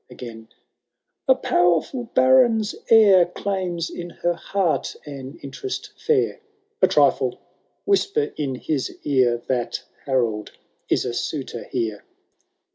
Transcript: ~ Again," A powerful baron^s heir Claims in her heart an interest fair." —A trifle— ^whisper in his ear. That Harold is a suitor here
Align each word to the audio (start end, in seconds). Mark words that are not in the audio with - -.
~ 0.05 0.09
Again," 0.09 0.47
A 1.27 1.35
powerful 1.35 2.09
baron^s 2.15 2.73
heir 2.89 3.27
Claims 3.27 3.91
in 3.91 4.09
her 4.09 4.33
heart 4.33 4.95
an 5.05 5.37
interest 5.43 5.91
fair." 5.95 6.39
—A 6.81 6.87
trifle— 6.87 7.39
^whisper 7.87 8.33
in 8.35 8.55
his 8.55 8.97
ear. 9.03 9.43
That 9.47 9.83
Harold 10.07 10.53
is 10.89 11.05
a 11.05 11.13
suitor 11.13 11.65
here 11.65 12.03